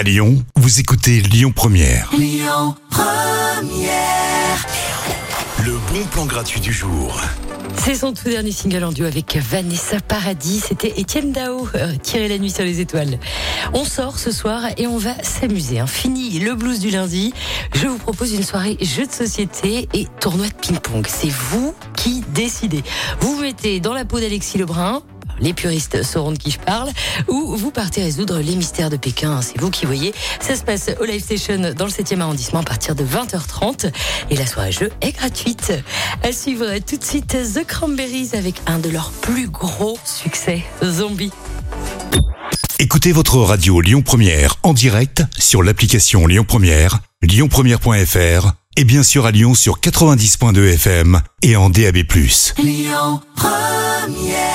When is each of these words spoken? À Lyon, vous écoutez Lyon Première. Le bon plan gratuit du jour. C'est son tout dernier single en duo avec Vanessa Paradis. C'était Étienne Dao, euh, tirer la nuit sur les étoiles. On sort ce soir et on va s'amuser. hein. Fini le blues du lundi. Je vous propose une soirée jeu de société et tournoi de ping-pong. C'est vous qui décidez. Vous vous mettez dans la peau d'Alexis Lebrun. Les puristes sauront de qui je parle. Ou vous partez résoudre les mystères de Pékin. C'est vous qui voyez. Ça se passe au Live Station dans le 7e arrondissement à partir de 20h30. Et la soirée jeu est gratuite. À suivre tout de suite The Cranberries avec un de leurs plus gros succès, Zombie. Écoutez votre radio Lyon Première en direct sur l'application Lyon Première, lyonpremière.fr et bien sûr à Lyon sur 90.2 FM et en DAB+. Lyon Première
À 0.00 0.02
Lyon, 0.02 0.42
vous 0.56 0.80
écoutez 0.80 1.20
Lyon 1.20 1.52
Première. 1.54 2.10
Le 5.62 5.72
bon 5.92 6.06
plan 6.10 6.24
gratuit 6.24 6.58
du 6.60 6.72
jour. 6.72 7.20
C'est 7.76 7.96
son 7.96 8.14
tout 8.14 8.30
dernier 8.30 8.50
single 8.50 8.84
en 8.84 8.92
duo 8.92 9.04
avec 9.04 9.36
Vanessa 9.36 10.00
Paradis. 10.00 10.62
C'était 10.66 10.98
Étienne 10.98 11.32
Dao, 11.32 11.68
euh, 11.74 11.92
tirer 12.02 12.28
la 12.28 12.38
nuit 12.38 12.50
sur 12.50 12.64
les 12.64 12.80
étoiles. 12.80 13.18
On 13.74 13.84
sort 13.84 14.18
ce 14.18 14.32
soir 14.32 14.62
et 14.78 14.86
on 14.86 14.96
va 14.96 15.12
s'amuser. 15.22 15.80
hein. 15.80 15.86
Fini 15.86 16.38
le 16.38 16.54
blues 16.54 16.80
du 16.80 16.88
lundi. 16.88 17.34
Je 17.74 17.86
vous 17.86 17.98
propose 17.98 18.32
une 18.32 18.42
soirée 18.42 18.78
jeu 18.80 19.04
de 19.06 19.12
société 19.12 19.86
et 19.92 20.06
tournoi 20.18 20.48
de 20.48 20.54
ping-pong. 20.54 21.06
C'est 21.10 21.28
vous 21.28 21.74
qui 21.94 22.24
décidez. 22.32 22.82
Vous 23.20 23.36
vous 23.36 23.42
mettez 23.42 23.80
dans 23.80 23.92
la 23.92 24.06
peau 24.06 24.18
d'Alexis 24.18 24.56
Lebrun. 24.56 25.02
Les 25.40 25.52
puristes 25.52 26.02
sauront 26.02 26.32
de 26.32 26.38
qui 26.38 26.50
je 26.50 26.58
parle. 26.58 26.90
Ou 27.28 27.56
vous 27.56 27.70
partez 27.70 28.02
résoudre 28.02 28.38
les 28.40 28.56
mystères 28.56 28.90
de 28.90 28.96
Pékin. 28.96 29.40
C'est 29.42 29.60
vous 29.60 29.70
qui 29.70 29.86
voyez. 29.86 30.12
Ça 30.40 30.54
se 30.56 30.62
passe 30.62 30.90
au 31.00 31.04
Live 31.04 31.22
Station 31.22 31.72
dans 31.76 31.86
le 31.86 31.90
7e 31.90 32.20
arrondissement 32.20 32.60
à 32.60 32.64
partir 32.64 32.94
de 32.94 33.04
20h30. 33.04 33.90
Et 34.30 34.36
la 34.36 34.46
soirée 34.46 34.72
jeu 34.72 34.90
est 35.00 35.12
gratuite. 35.12 35.72
À 36.22 36.32
suivre 36.32 36.66
tout 36.78 36.96
de 36.96 37.04
suite 37.04 37.36
The 37.54 37.64
Cranberries 37.66 38.30
avec 38.34 38.56
un 38.66 38.78
de 38.78 38.90
leurs 38.90 39.10
plus 39.10 39.48
gros 39.48 39.98
succès, 40.04 40.62
Zombie. 40.84 41.32
Écoutez 42.78 43.12
votre 43.12 43.36
radio 43.36 43.80
Lyon 43.80 44.00
Première 44.02 44.56
en 44.62 44.72
direct 44.72 45.22
sur 45.38 45.62
l'application 45.62 46.26
Lyon 46.26 46.44
Première, 46.48 47.00
lyonpremière.fr 47.22 48.52
et 48.76 48.84
bien 48.84 49.02
sûr 49.02 49.26
à 49.26 49.30
Lyon 49.30 49.54
sur 49.54 49.80
90.2 49.80 50.74
FM 50.74 51.20
et 51.42 51.56
en 51.56 51.68
DAB+. 51.68 51.98
Lyon 52.58 53.20
Première 53.36 54.49